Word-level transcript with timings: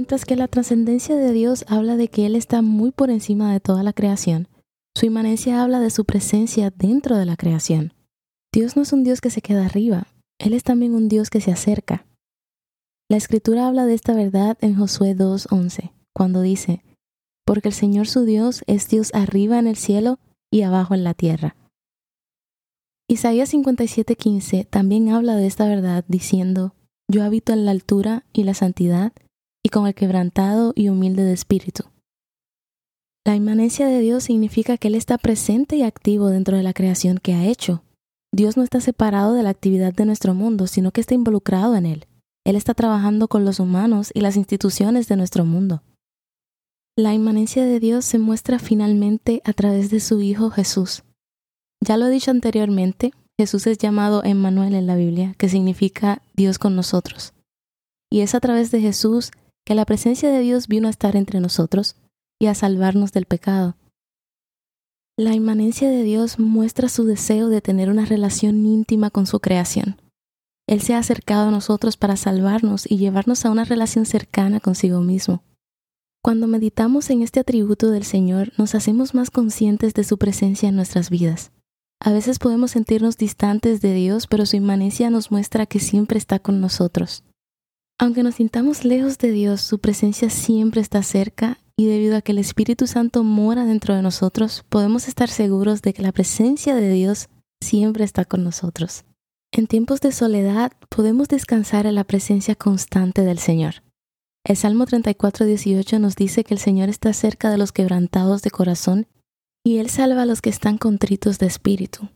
Mientras 0.00 0.24
que 0.24 0.34
la 0.34 0.48
trascendencia 0.48 1.14
de 1.14 1.30
Dios 1.30 1.66
habla 1.68 1.98
de 1.98 2.08
que 2.08 2.24
Él 2.24 2.34
está 2.34 2.62
muy 2.62 2.90
por 2.90 3.10
encima 3.10 3.52
de 3.52 3.60
toda 3.60 3.82
la 3.82 3.92
creación, 3.92 4.48
su 4.96 5.04
inmanencia 5.04 5.62
habla 5.62 5.78
de 5.78 5.90
su 5.90 6.06
presencia 6.06 6.72
dentro 6.74 7.18
de 7.18 7.26
la 7.26 7.36
creación. 7.36 7.92
Dios 8.50 8.76
no 8.76 8.82
es 8.82 8.94
un 8.94 9.04
Dios 9.04 9.20
que 9.20 9.28
se 9.28 9.42
queda 9.42 9.66
arriba, 9.66 10.06
Él 10.38 10.54
es 10.54 10.62
también 10.62 10.94
un 10.94 11.10
Dios 11.10 11.28
que 11.28 11.42
se 11.42 11.52
acerca. 11.52 12.06
La 13.10 13.18
escritura 13.18 13.68
habla 13.68 13.84
de 13.84 13.92
esta 13.92 14.14
verdad 14.14 14.56
en 14.62 14.74
Josué 14.74 15.14
2.11, 15.14 15.92
cuando 16.14 16.40
dice, 16.40 16.82
Porque 17.44 17.68
el 17.68 17.74
Señor 17.74 18.06
su 18.06 18.24
Dios 18.24 18.64
es 18.66 18.88
Dios 18.88 19.10
arriba 19.12 19.58
en 19.58 19.66
el 19.66 19.76
cielo 19.76 20.18
y 20.50 20.62
abajo 20.62 20.94
en 20.94 21.04
la 21.04 21.12
tierra. 21.12 21.56
Isaías 23.06 23.52
57.15 23.52 24.66
también 24.66 25.10
habla 25.10 25.36
de 25.36 25.46
esta 25.46 25.68
verdad 25.68 26.06
diciendo, 26.08 26.74
Yo 27.06 27.22
habito 27.22 27.52
en 27.52 27.66
la 27.66 27.72
altura 27.72 28.24
y 28.32 28.44
la 28.44 28.54
santidad 28.54 29.12
y 29.62 29.68
con 29.68 29.86
el 29.86 29.94
quebrantado 29.94 30.72
y 30.74 30.88
humilde 30.88 31.24
de 31.24 31.32
espíritu. 31.32 31.84
La 33.26 33.36
inmanencia 33.36 33.86
de 33.86 34.00
Dios 34.00 34.24
significa 34.24 34.78
que 34.78 34.88
Él 34.88 34.94
está 34.94 35.18
presente 35.18 35.76
y 35.76 35.82
activo 35.82 36.28
dentro 36.28 36.56
de 36.56 36.62
la 36.62 36.72
creación 36.72 37.18
que 37.18 37.34
ha 37.34 37.44
hecho. 37.44 37.82
Dios 38.32 38.56
no 38.56 38.62
está 38.62 38.80
separado 38.80 39.34
de 39.34 39.42
la 39.42 39.50
actividad 39.50 39.92
de 39.92 40.04
nuestro 40.04 40.34
mundo, 40.34 40.66
sino 40.66 40.92
que 40.92 41.00
está 41.00 41.14
involucrado 41.14 41.74
en 41.74 41.84
él. 41.84 42.06
Él 42.44 42.56
está 42.56 42.74
trabajando 42.74 43.28
con 43.28 43.44
los 43.44 43.60
humanos 43.60 44.10
y 44.14 44.20
las 44.20 44.36
instituciones 44.36 45.08
de 45.08 45.16
nuestro 45.16 45.44
mundo. 45.44 45.82
La 46.96 47.12
inmanencia 47.12 47.64
de 47.64 47.80
Dios 47.80 48.04
se 48.04 48.18
muestra 48.18 48.58
finalmente 48.58 49.42
a 49.44 49.52
través 49.52 49.90
de 49.90 50.00
su 50.00 50.20
Hijo 50.20 50.50
Jesús. 50.50 51.02
Ya 51.80 51.96
lo 51.96 52.06
he 52.06 52.10
dicho 52.10 52.30
anteriormente, 52.30 53.12
Jesús 53.38 53.66
es 53.66 53.78
llamado 53.78 54.22
Emmanuel 54.24 54.74
en 54.74 54.86
la 54.86 54.96
Biblia, 54.96 55.34
que 55.38 55.48
significa 55.48 56.22
Dios 56.34 56.58
con 56.58 56.76
nosotros. 56.76 57.32
Y 58.10 58.20
es 58.20 58.34
a 58.34 58.40
través 58.40 58.70
de 58.70 58.80
Jesús 58.80 59.30
que 59.64 59.74
la 59.74 59.84
presencia 59.84 60.30
de 60.30 60.40
Dios 60.40 60.68
vino 60.68 60.88
a 60.88 60.90
estar 60.90 61.16
entre 61.16 61.40
nosotros 61.40 61.96
y 62.40 62.46
a 62.46 62.54
salvarnos 62.54 63.12
del 63.12 63.26
pecado. 63.26 63.76
La 65.16 65.34
inmanencia 65.34 65.90
de 65.90 66.02
Dios 66.02 66.38
muestra 66.38 66.88
su 66.88 67.04
deseo 67.04 67.48
de 67.48 67.60
tener 67.60 67.90
una 67.90 68.06
relación 68.06 68.64
íntima 68.64 69.10
con 69.10 69.26
su 69.26 69.40
creación. 69.40 70.00
Él 70.66 70.80
se 70.80 70.94
ha 70.94 70.98
acercado 70.98 71.48
a 71.48 71.50
nosotros 71.50 71.96
para 71.96 72.16
salvarnos 72.16 72.90
y 72.90 72.96
llevarnos 72.96 73.44
a 73.44 73.50
una 73.50 73.64
relación 73.64 74.06
cercana 74.06 74.60
consigo 74.60 75.00
mismo. 75.00 75.42
Cuando 76.22 76.46
meditamos 76.46 77.10
en 77.10 77.22
este 77.22 77.40
atributo 77.40 77.90
del 77.90 78.04
Señor, 78.04 78.52
nos 78.56 78.74
hacemos 78.74 79.14
más 79.14 79.30
conscientes 79.30 79.94
de 79.94 80.04
su 80.04 80.16
presencia 80.16 80.68
en 80.68 80.76
nuestras 80.76 81.10
vidas. 81.10 81.50
A 81.98 82.12
veces 82.12 82.38
podemos 82.38 82.70
sentirnos 82.70 83.18
distantes 83.18 83.80
de 83.80 83.92
Dios, 83.94 84.26
pero 84.26 84.46
su 84.46 84.56
inmanencia 84.56 85.10
nos 85.10 85.30
muestra 85.30 85.66
que 85.66 85.80
siempre 85.80 86.18
está 86.18 86.38
con 86.38 86.60
nosotros. 86.60 87.24
Aunque 88.00 88.22
nos 88.22 88.36
sintamos 88.36 88.86
lejos 88.86 89.18
de 89.18 89.30
Dios, 89.30 89.60
su 89.60 89.78
presencia 89.78 90.30
siempre 90.30 90.80
está 90.80 91.02
cerca 91.02 91.58
y 91.76 91.84
debido 91.84 92.16
a 92.16 92.22
que 92.22 92.32
el 92.32 92.38
Espíritu 92.38 92.86
Santo 92.86 93.24
mora 93.24 93.66
dentro 93.66 93.94
de 93.94 94.00
nosotros, 94.00 94.64
podemos 94.70 95.06
estar 95.06 95.28
seguros 95.28 95.82
de 95.82 95.92
que 95.92 96.00
la 96.00 96.10
presencia 96.10 96.74
de 96.74 96.90
Dios 96.90 97.28
siempre 97.62 98.04
está 98.04 98.24
con 98.24 98.42
nosotros. 98.42 99.04
En 99.52 99.66
tiempos 99.66 100.00
de 100.00 100.12
soledad 100.12 100.72
podemos 100.88 101.28
descansar 101.28 101.84
en 101.84 101.94
la 101.94 102.04
presencia 102.04 102.54
constante 102.54 103.20
del 103.20 103.38
Señor. 103.38 103.82
El 104.46 104.56
Salmo 104.56 104.86
34, 104.86 105.44
18 105.44 105.98
nos 105.98 106.16
dice 106.16 106.42
que 106.42 106.54
el 106.54 106.60
Señor 106.60 106.88
está 106.88 107.12
cerca 107.12 107.50
de 107.50 107.58
los 107.58 107.70
quebrantados 107.70 108.40
de 108.40 108.50
corazón 108.50 109.08
y 109.62 109.76
Él 109.76 109.90
salva 109.90 110.22
a 110.22 110.26
los 110.26 110.40
que 110.40 110.48
están 110.48 110.78
contritos 110.78 111.38
de 111.38 111.48
espíritu. 111.48 112.08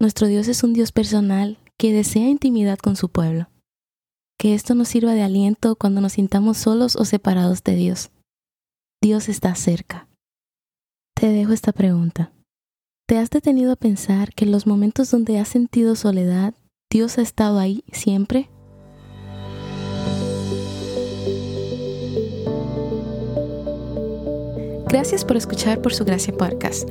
Nuestro 0.00 0.26
Dios 0.26 0.48
es 0.48 0.64
un 0.64 0.72
Dios 0.72 0.90
personal 0.90 1.58
que 1.78 1.92
desea 1.92 2.28
intimidad 2.28 2.78
con 2.80 2.96
su 2.96 3.08
pueblo 3.08 3.51
que 4.42 4.54
esto 4.54 4.74
nos 4.74 4.88
sirva 4.88 5.14
de 5.14 5.22
aliento 5.22 5.76
cuando 5.76 6.00
nos 6.00 6.14
sintamos 6.14 6.58
solos 6.58 6.96
o 6.96 7.04
separados 7.04 7.62
de 7.62 7.76
Dios. 7.76 8.10
Dios 9.00 9.28
está 9.28 9.54
cerca. 9.54 10.08
Te 11.14 11.28
dejo 11.28 11.52
esta 11.52 11.70
pregunta. 11.70 12.32
¿Te 13.06 13.18
has 13.18 13.30
detenido 13.30 13.70
a 13.70 13.76
pensar 13.76 14.34
que 14.34 14.44
en 14.44 14.50
los 14.50 14.66
momentos 14.66 15.12
donde 15.12 15.38
has 15.38 15.46
sentido 15.46 15.94
soledad, 15.94 16.54
Dios 16.90 17.18
ha 17.18 17.22
estado 17.22 17.60
ahí 17.60 17.84
siempre? 17.92 18.50
Gracias 24.88 25.24
por 25.24 25.36
escuchar 25.36 25.80
por 25.80 25.94
su 25.94 26.04
gracia 26.04 26.36
podcast. 26.36 26.90